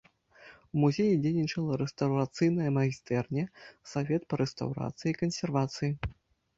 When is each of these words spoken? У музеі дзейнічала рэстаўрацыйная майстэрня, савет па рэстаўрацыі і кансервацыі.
У 0.73 0.79
музеі 0.83 1.19
дзейнічала 1.25 1.77
рэстаўрацыйная 1.83 2.71
майстэрня, 2.79 3.45
савет 3.93 4.21
па 4.31 4.35
рэстаўрацыі 4.45 5.09
і 5.17 5.19
кансервацыі. 5.23 5.91